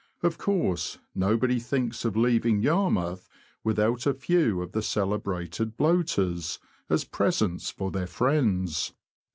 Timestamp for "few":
4.15-4.59